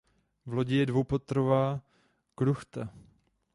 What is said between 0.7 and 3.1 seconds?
je dvoupatrová kruchta.